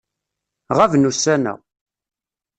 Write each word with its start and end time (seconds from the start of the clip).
Ɣaben 0.77 1.07
ussan-a. 1.09 1.53